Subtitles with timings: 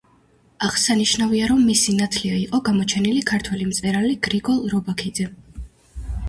[0.67, 5.29] აღსანიშნავია, რომ მისი ნათლია იყო გამოჩენილი ქართველი მწერალი გრიგოლ რობაქიძე.